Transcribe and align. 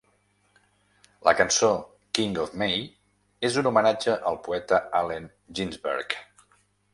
La 1.27 1.33
cançó 1.41 1.69
"King 2.19 2.33
of 2.45 2.55
May" 2.61 2.81
és 3.51 3.59
un 3.63 3.69
homenatge 3.73 4.17
al 4.31 4.41
poeta 4.49 4.81
Allen 5.03 5.29
Ginsberg. 5.61 6.19